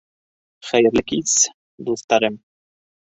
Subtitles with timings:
[0.69, 1.35] Хәйерле кис,
[1.91, 2.41] дуҫтарым!